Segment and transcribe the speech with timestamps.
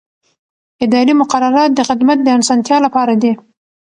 [0.85, 3.31] اداري مقررات د خدمت د اسانتیا لپاره دي.